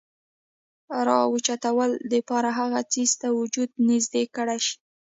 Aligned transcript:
راوچتولو 1.07 1.89
د 2.11 2.13
پاره 2.29 2.51
هغه 2.59 2.79
څيز 2.91 3.11
ته 3.21 3.27
وجود 3.39 3.69
نزدې 3.87 4.23
کړے 4.35 4.57
شي، 4.65 4.75